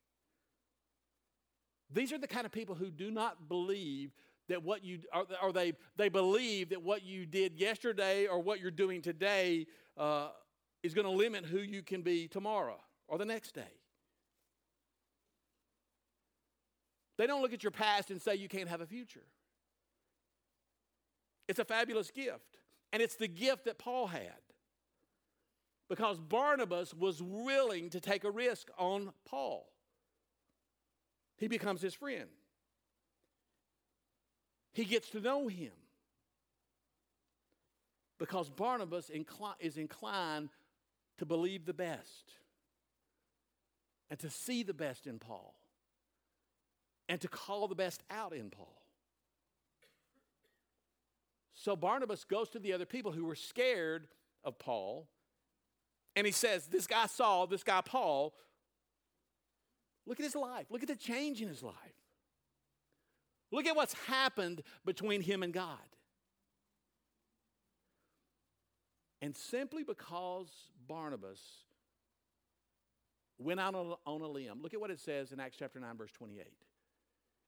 [1.94, 4.12] These are the kind of people who do not believe
[4.50, 8.60] that what you, or, or they, they believe that what you did yesterday or what
[8.60, 9.66] you're doing today
[9.98, 10.30] uh,
[10.84, 13.62] is going to limit who you can be tomorrow or the next day.
[17.18, 19.26] They don't look at your past and say you can't have a future.
[21.48, 22.58] It's a fabulous gift.
[22.94, 24.32] And it's the gift that Paul had.
[25.90, 29.68] Because Barnabas was willing to take a risk on Paul.
[31.38, 32.30] He becomes his friend.
[34.74, 35.72] He gets to know him.
[38.20, 39.10] Because Barnabas
[39.60, 40.50] is inclined
[41.18, 42.34] to believe the best
[44.10, 45.56] and to see the best in Paul
[47.10, 48.82] and to call the best out in Paul.
[51.54, 54.08] So Barnabas goes to the other people who were scared
[54.44, 55.08] of Paul
[56.16, 58.34] and he says, This guy Saul, this guy Paul,
[60.06, 60.68] look at his life.
[60.70, 61.76] Look at the change in his life.
[63.52, 65.78] Look at what's happened between him and God.
[69.22, 70.48] And simply because
[70.88, 71.40] Barnabas
[73.40, 76.12] went out on a limb, look at what it says in Acts chapter 9, verse
[76.12, 76.46] 28.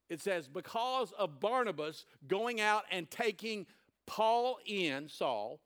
[0.09, 3.67] It says, because of Barnabas going out and taking
[4.07, 5.59] Paul in, Saul,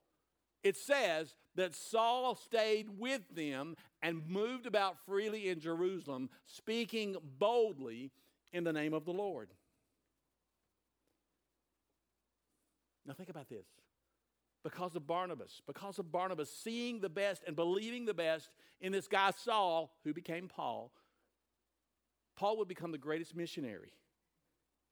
[0.63, 8.12] it says that Saul stayed with them and moved about freely in Jerusalem, speaking boldly
[8.52, 9.50] in the name of the Lord.
[13.06, 13.66] Now, think about this
[14.63, 18.49] because of Barnabas, because of Barnabas seeing the best and believing the best
[18.80, 20.91] in this guy Saul, who became Paul,
[22.36, 23.93] Paul would become the greatest missionary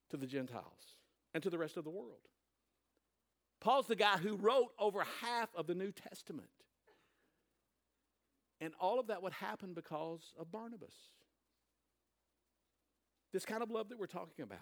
[0.09, 0.97] to the Gentiles
[1.33, 2.27] and to the rest of the world.
[3.61, 6.49] Paul's the guy who wrote over half of the New Testament.
[8.59, 10.93] And all of that would happen because of Barnabas.
[13.31, 14.59] This kind of love that we're talking about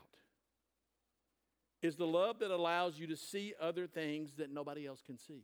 [1.81, 5.43] is the love that allows you to see other things that nobody else can see.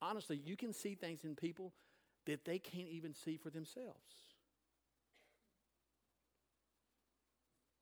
[0.00, 1.72] Honestly, you can see things in people
[2.26, 4.32] that they can't even see for themselves.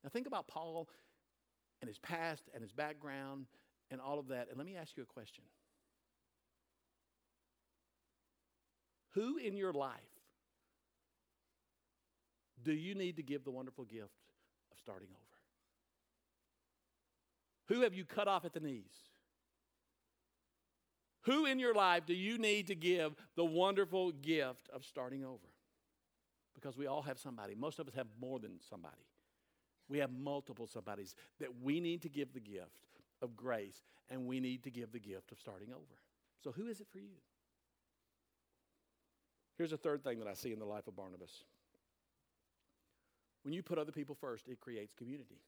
[0.03, 0.87] Now, think about Paul
[1.81, 3.45] and his past and his background
[3.89, 4.47] and all of that.
[4.49, 5.43] And let me ask you a question
[9.13, 9.99] Who in your life
[12.63, 14.11] do you need to give the wonderful gift
[14.71, 15.30] of starting over?
[17.67, 19.09] Who have you cut off at the knees?
[21.25, 25.47] Who in your life do you need to give the wonderful gift of starting over?
[26.55, 27.55] Because we all have somebody.
[27.55, 29.07] Most of us have more than somebody.
[29.87, 32.87] We have multiple somebodies that we need to give the gift
[33.21, 35.99] of grace and we need to give the gift of starting over.
[36.43, 37.17] So, who is it for you?
[39.57, 41.43] Here's a third thing that I see in the life of Barnabas.
[43.43, 45.39] When you put other people first, it creates community.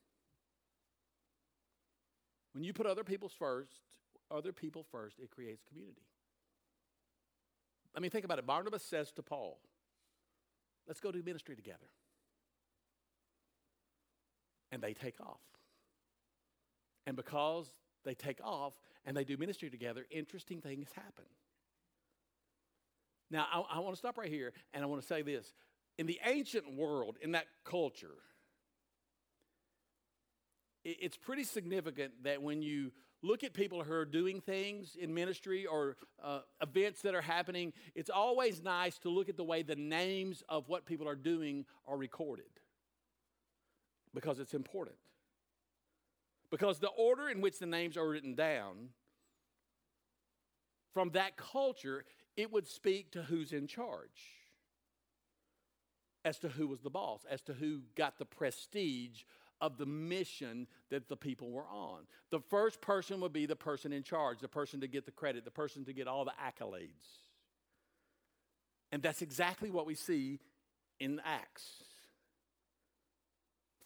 [2.54, 3.82] When you put other people first,
[4.32, 6.02] other people first, it creates community.
[7.96, 8.46] I mean, think about it.
[8.46, 9.60] Barnabas says to Paul,
[10.88, 11.88] Let's go do ministry together.
[14.72, 15.39] And they take off.
[17.06, 17.68] And because
[18.04, 18.74] they take off
[19.06, 21.26] and they do ministry together, interesting things happen.
[23.30, 25.54] Now, I, I want to stop right here and I want to say this.
[25.98, 28.16] In the ancient world, in that culture,
[30.84, 32.91] it's pretty significant that when you
[33.22, 37.72] look at people who are doing things in ministry or uh, events that are happening,
[37.96, 41.65] it's always nice to look at the way the names of what people are doing
[41.88, 42.45] are recorded.
[44.14, 44.97] Because it's important.
[46.51, 48.89] Because the order in which the names are written down,
[50.93, 52.05] from that culture,
[52.36, 54.38] it would speak to who's in charge,
[56.24, 59.24] as to who was the boss, as to who got the prestige
[59.64, 62.01] of the mission that the people were on.
[62.32, 65.45] The first person would be the person in charge, the person to get the credit,
[65.45, 67.07] the person to get all the accolades.
[68.91, 70.41] And that's exactly what we see
[70.99, 71.64] in Acts.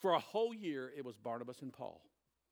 [0.02, 2.02] For a whole year, it was Barnabas and Paul.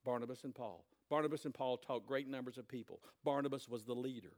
[0.06, 0.86] Barnabas and Paul.
[1.10, 3.00] Barnabas and Paul taught great numbers of people.
[3.24, 4.34] Barnabas was the leader.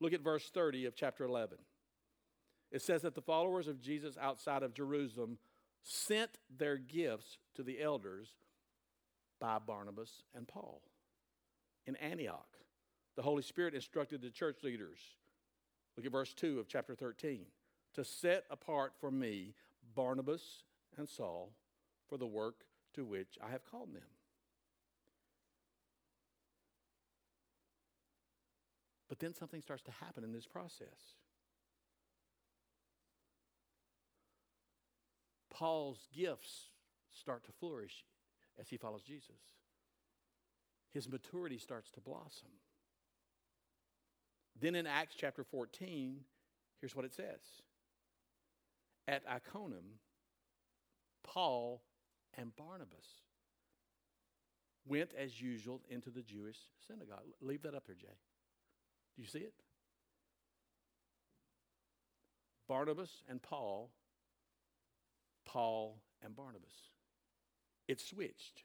[0.00, 1.58] Look at verse 30 of chapter 11.
[2.72, 5.38] It says that the followers of Jesus outside of Jerusalem
[5.84, 8.28] sent their gifts to the elders
[9.40, 10.80] by Barnabas and Paul
[11.86, 12.48] in Antioch.
[13.16, 14.98] the Holy Spirit instructed the church leaders.
[15.96, 17.46] Look at verse 2 of chapter 13
[17.94, 19.54] to set apart for me
[19.94, 20.64] Barnabas
[20.96, 21.52] and Saul
[22.08, 22.64] for the work
[22.94, 24.02] to which I have called them.
[29.08, 31.14] But then something starts to happen in this process.
[35.54, 36.68] Paul's gifts
[37.12, 38.04] start to flourish
[38.60, 39.40] as he follows Jesus.
[40.92, 42.48] His maturity starts to blossom.
[44.60, 46.20] Then in Acts chapter 14,
[46.80, 47.62] here's what it says
[49.08, 50.00] At Iconium,
[51.22, 51.82] Paul
[52.36, 53.22] and Barnabas
[54.86, 57.24] went as usual into the Jewish synagogue.
[57.40, 58.06] Leave that up there, Jay.
[59.16, 59.54] Do you see it?
[62.68, 63.90] Barnabas and Paul,
[65.44, 66.72] Paul and Barnabas.
[67.88, 68.64] It switched.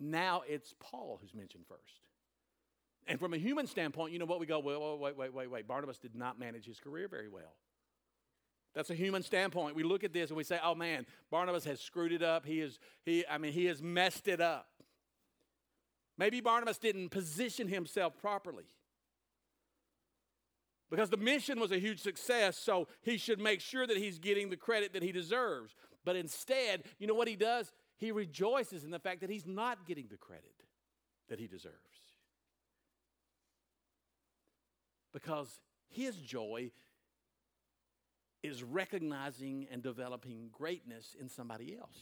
[0.00, 2.00] Now it's Paul who's mentioned first.
[3.06, 5.66] And from a human standpoint, you know what we go, well, wait, wait, wait, wait.
[5.66, 7.54] Barnabas did not manage his career very well.
[8.74, 9.74] That's a human standpoint.
[9.74, 12.44] We look at this and we say, oh man, Barnabas has screwed it up.
[12.44, 14.68] He is, he, I mean, he has messed it up.
[16.18, 18.66] Maybe Barnabas didn't position himself properly.
[20.90, 24.48] Because the mission was a huge success, so he should make sure that he's getting
[24.48, 25.74] the credit that he deserves.
[26.04, 27.72] But instead, you know what he does?
[27.98, 30.54] He rejoices in the fact that he's not getting the credit
[31.28, 31.74] that he deserves.
[35.12, 36.70] Because his joy
[38.42, 41.98] is recognizing and developing greatness in somebody else.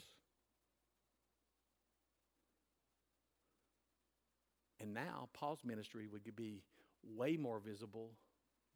[4.80, 6.62] And now Paul's ministry would be
[7.03, 8.11] way more visible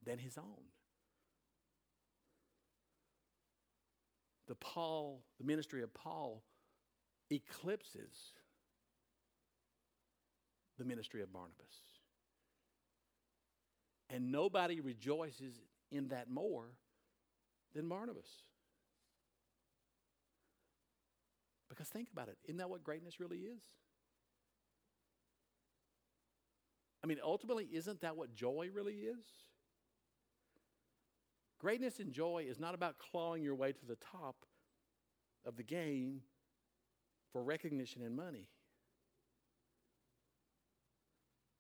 [0.05, 0.65] than his own.
[4.49, 6.43] The Paul, the ministry of Paul
[7.31, 8.33] eclipses
[10.79, 11.77] the ministry of Barnabas.
[14.09, 15.61] And nobody rejoices
[15.93, 16.67] in that more
[17.75, 18.29] than Barnabas.
[21.69, 23.63] Because think about it, isn't that what greatness really is?
[27.03, 29.25] I mean, ultimately, isn't that what joy really is?
[31.61, 34.47] Greatness and joy is not about clawing your way to the top
[35.45, 36.23] of the game
[37.33, 38.49] for recognition and money.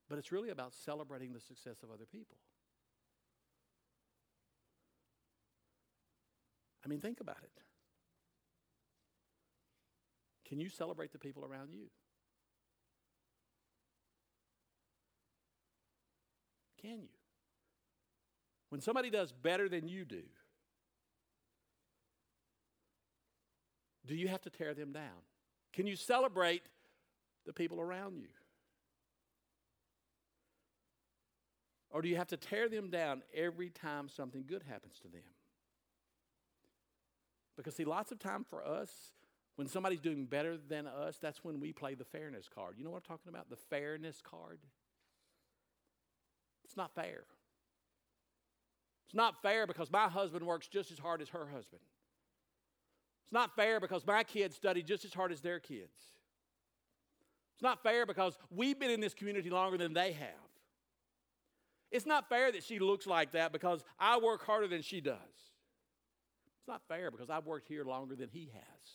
[0.08, 2.38] But it's really about celebrating the success of other people.
[6.82, 7.52] I mean, think about it.
[10.48, 11.88] Can you celebrate the people around you?
[16.80, 17.19] Can you?
[18.70, 20.22] When somebody does better than you do,
[24.06, 25.22] do you have to tear them down?
[25.72, 26.62] Can you celebrate
[27.46, 28.28] the people around you?
[31.90, 35.22] Or do you have to tear them down every time something good happens to them?
[37.56, 38.90] Because, see, lots of time for us,
[39.56, 42.76] when somebody's doing better than us, that's when we play the fairness card.
[42.78, 43.50] You know what I'm talking about?
[43.50, 44.60] The fairness card.
[46.64, 47.24] It's not fair.
[49.10, 51.82] It's not fair because my husband works just as hard as her husband.
[53.24, 55.98] It's not fair because my kids study just as hard as their kids.
[57.56, 60.28] It's not fair because we've been in this community longer than they have.
[61.90, 65.16] It's not fair that she looks like that because I work harder than she does.
[66.60, 68.90] It's not fair because I've worked here longer than he has.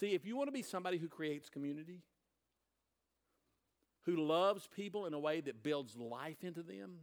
[0.00, 2.00] See, if you want to be somebody who creates community,
[4.04, 6.98] who loves people in a way that builds life into them,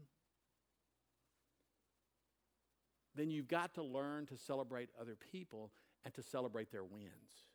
[3.16, 5.72] then you've got to learn to celebrate other people
[6.06, 7.46] and to celebrate their wins.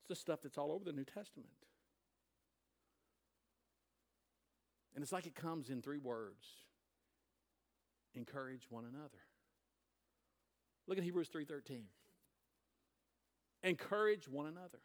[0.00, 1.48] It's the stuff that's all over the New Testament.
[4.94, 6.46] And it's like it comes in three words
[8.14, 9.24] encourage one another.
[10.86, 11.88] Look at Hebrews 3:13.
[13.62, 14.80] Encourage one another.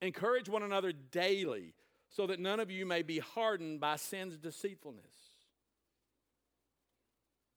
[0.00, 1.74] Encourage one another daily
[2.10, 5.04] so that none of you may be hardened by sin's deceitfulness.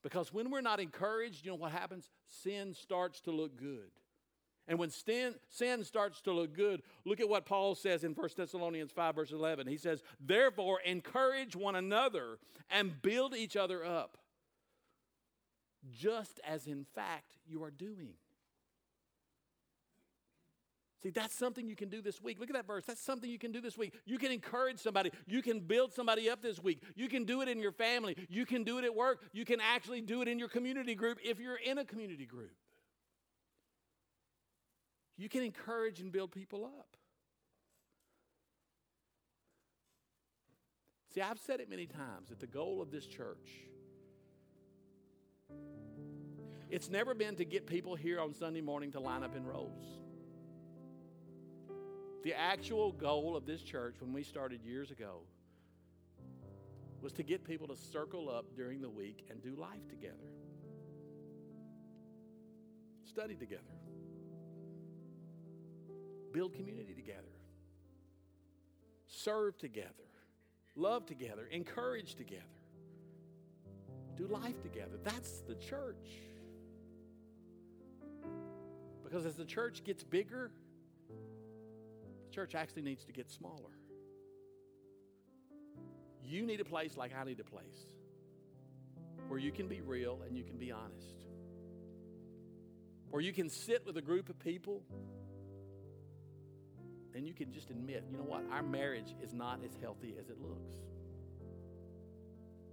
[0.03, 2.09] Because when we're not encouraged, you know what happens?
[2.43, 3.91] Sin starts to look good.
[4.67, 8.29] And when sin, sin starts to look good, look at what Paul says in 1
[8.37, 9.67] Thessalonians 5, verse 11.
[9.67, 12.37] He says, Therefore, encourage one another
[12.69, 14.17] and build each other up,
[15.91, 18.13] just as in fact you are doing.
[21.02, 22.39] See, that's something you can do this week.
[22.39, 22.86] Look at that verse.
[22.86, 23.95] That's something you can do this week.
[24.06, 25.12] You can encourage somebody.
[25.26, 26.84] You can build somebody up this week.
[26.95, 28.16] You can do it in your family.
[28.30, 29.24] You can do it at work.
[29.34, 32.54] You can actually do it in your community group if you're in a community group.
[35.18, 36.97] You can encourage and build people up.
[41.14, 43.49] See, I've said it many times that the goal of this church
[46.70, 49.99] it's never been to get people here on Sunday morning to line up in rows.
[52.24, 55.22] The actual goal of this church when we started years ago
[57.01, 60.30] was to get people to circle up during the week and do life together,
[63.03, 63.61] study together,
[66.32, 67.22] build community together,
[69.07, 69.89] serve together,
[70.76, 72.43] love together, encourage together,
[74.15, 74.99] do life together.
[75.03, 76.19] That's the church.
[79.03, 80.51] Because as the church gets bigger,
[82.32, 83.71] church actually needs to get smaller.
[86.23, 87.93] You need a place like I need a place
[89.27, 91.25] where you can be real and you can be honest.
[93.09, 94.82] Where you can sit with a group of people
[97.13, 100.29] and you can just admit, you know what, our marriage is not as healthy as
[100.29, 100.71] it looks.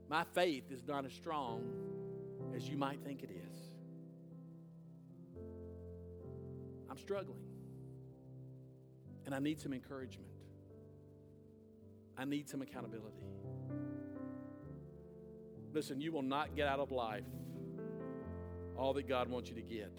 [0.09, 1.65] My faith is not as strong
[2.55, 3.59] as you might think it is.
[6.89, 7.48] I'm struggling.
[9.29, 10.31] And I need some encouragement.
[12.17, 13.19] I need some accountability.
[15.75, 17.27] Listen, you will not get out of life
[18.75, 19.93] all that God wants you to get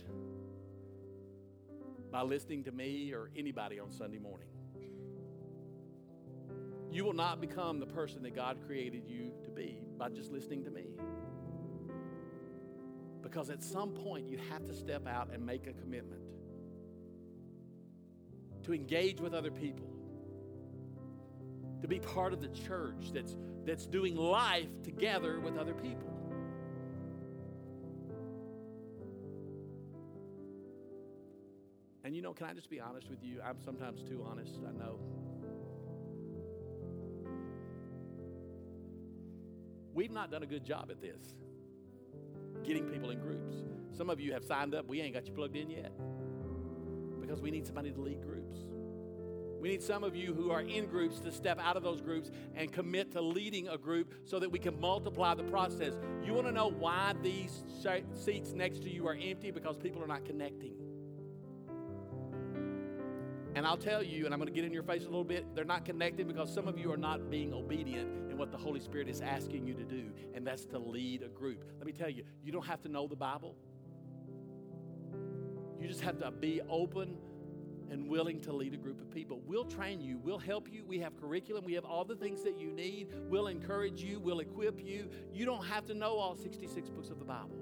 [2.11, 4.47] by listening to me or anybody on Sunday morning.
[6.91, 10.63] You will not become the person that God created you to be by just listening
[10.63, 10.85] to me.
[13.21, 16.21] Because at some point, you have to step out and make a commitment
[18.69, 19.89] to engage with other people,
[21.81, 26.07] to be part of the church that's, that's doing life together with other people.
[32.03, 33.41] And you know, can I just be honest with you?
[33.43, 34.99] I'm sometimes too honest, I know.
[39.95, 41.33] We've not done a good job at this,
[42.63, 43.55] getting people in groups.
[43.97, 45.91] Some of you have signed up, we ain't got you plugged in yet
[47.29, 48.57] because we need somebody to lead groups.
[49.61, 52.31] We need some of you who are in groups to step out of those groups
[52.55, 55.93] and commit to leading a group so that we can multiply the process.
[56.23, 57.63] You want to know why these
[58.15, 59.51] seats next to you are empty?
[59.51, 60.73] Because people are not connecting.
[63.53, 65.53] And I'll tell you, and I'm going to get in your face a little bit,
[65.53, 68.79] they're not connecting because some of you are not being obedient in what the Holy
[68.79, 71.63] Spirit is asking you to do, and that's to lead a group.
[71.77, 73.55] Let me tell you, you don't have to know the Bible.
[75.79, 77.17] You just have to be open
[77.89, 79.41] and willing to lead a group of people.
[79.45, 80.83] We'll train you, we'll help you.
[80.85, 83.07] We have curriculum, we have all the things that you need.
[83.29, 85.09] We'll encourage you, we'll equip you.
[85.33, 87.57] You don't have to know all 66 books of the Bible.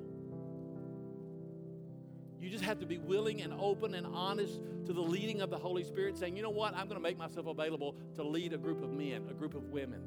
[2.39, 5.57] You just have to be willing and open and honest to the leading of the
[5.57, 8.57] Holy Spirit, saying, you know what, I'm going to make myself available to lead a
[8.57, 10.01] group of men, a group of women,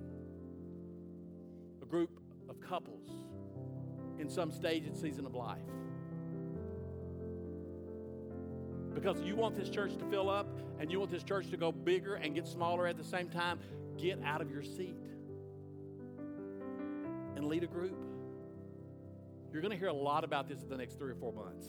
[1.82, 2.10] a group
[2.48, 3.08] of couples
[4.18, 5.58] in some stage and season of life
[8.94, 10.46] because you want this church to fill up
[10.78, 13.58] and you want this church to go bigger and get smaller at the same time,
[13.98, 14.96] get out of your seat
[17.36, 17.98] and lead a group.
[19.52, 21.68] You're going to hear a lot about this in the next three or four months.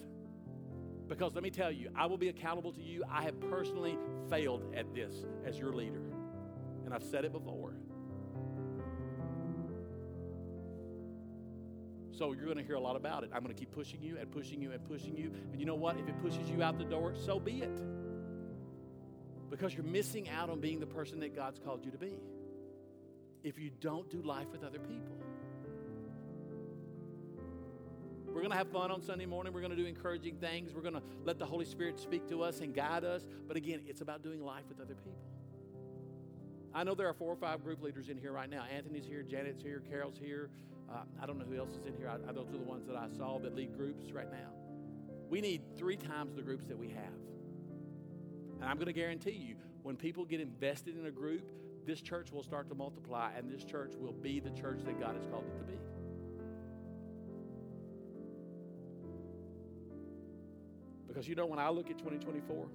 [1.07, 3.03] Because let me tell you, I will be accountable to you.
[3.11, 3.97] I have personally
[4.29, 6.01] failed at this as your leader.
[6.85, 7.73] And I've said it before.
[12.21, 13.31] So you're going to hear a lot about it.
[13.33, 15.31] I'm going to keep pushing you and pushing you and pushing you.
[15.51, 15.97] And you know what?
[15.97, 17.81] If it pushes you out the door, so be it.
[19.49, 22.13] Because you're missing out on being the person that God's called you to be.
[23.43, 25.17] If you don't do life with other people.
[28.27, 29.51] We're going to have fun on Sunday morning.
[29.51, 30.75] We're going to do encouraging things.
[30.75, 33.25] We're going to let the Holy Spirit speak to us and guide us.
[33.47, 35.17] But again, it's about doing life with other people.
[36.71, 38.65] I know there are four or five group leaders in here right now.
[38.71, 40.51] Anthony's here, Janet's here, Carol's here.
[40.91, 42.09] Uh, I don't know who else is in here.
[42.09, 44.49] I, I, those are the ones that I saw that lead groups right now.
[45.29, 47.21] We need three times the groups that we have.
[48.59, 51.49] And I'm going to guarantee you, when people get invested in a group,
[51.85, 55.15] this church will start to multiply, and this church will be the church that God
[55.15, 55.77] has called it to be.
[61.07, 62.67] Because you know, when I look at 2024,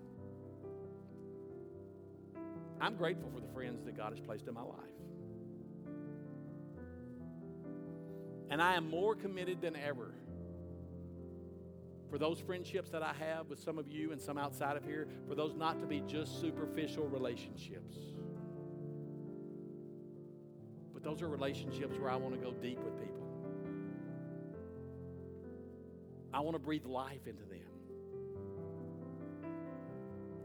[2.80, 4.95] I'm grateful for the friends that God has placed in my life.
[8.50, 10.12] And I am more committed than ever
[12.10, 15.08] for those friendships that I have with some of you and some outside of here,
[15.28, 17.96] for those not to be just superficial relationships.
[20.94, 23.26] But those are relationships where I want to go deep with people.
[26.32, 27.60] I want to breathe life into them.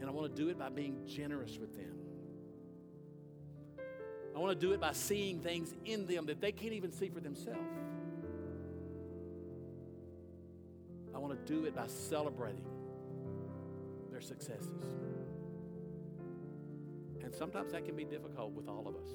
[0.00, 1.94] And I want to do it by being generous with them.
[4.34, 7.08] I want to do it by seeing things in them that they can't even see
[7.08, 7.60] for themselves.
[11.46, 12.64] Do it by celebrating
[14.10, 14.84] their successes.
[17.22, 19.08] And sometimes that can be difficult with all of us.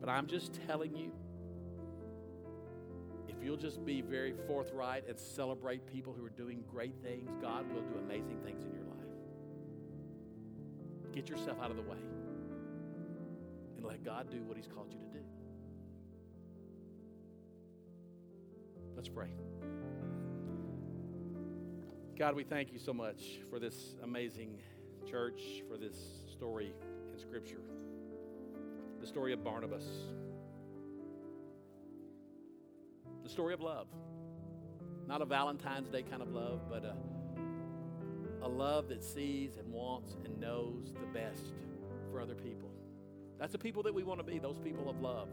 [0.00, 1.12] But I'm just telling you,
[3.28, 7.72] if you'll just be very forthright and celebrate people who are doing great things, God
[7.72, 8.92] will do amazing things in your life.
[11.12, 11.98] Get yourself out of the way
[13.76, 15.24] and let God do what He's called you to do.
[18.96, 19.28] Let's pray.
[22.18, 24.58] God, we thank you so much for this amazing
[25.10, 25.96] church, for this
[26.30, 26.74] story
[27.10, 27.62] in Scripture,
[29.00, 29.84] the story of Barnabas,
[33.22, 33.86] the story of love.
[35.08, 36.94] Not a Valentine's Day kind of love, but a,
[38.44, 41.54] a love that sees and wants and knows the best
[42.10, 42.68] for other people.
[43.40, 45.28] That's the people that we want to be, those people of love.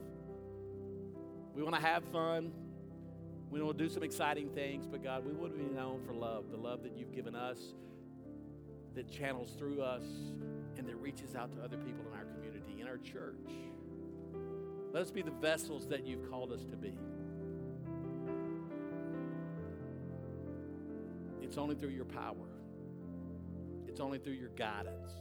[1.54, 2.54] We want to have fun.
[3.50, 6.14] We want to do some exciting things, but God, we want to be known for
[6.14, 7.58] love, the love that you've given us,
[8.94, 10.04] that channels through us,
[10.78, 13.36] and that reaches out to other people in our community, in our church.
[14.94, 16.98] Let us be the vessels that you've called us to be.
[21.42, 22.36] It's only through your power,
[23.88, 25.12] it's only through your guidance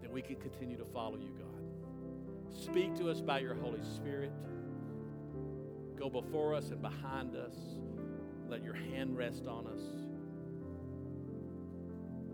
[0.00, 2.56] that we can continue to follow you, God.
[2.56, 4.30] Speak to us by your Holy Spirit.
[6.04, 7.54] Go before us and behind us.
[8.46, 9.80] Let your hand rest on us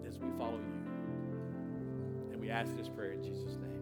[0.05, 2.33] as we follow you.
[2.33, 3.80] And we ask this prayer in Jesus' name.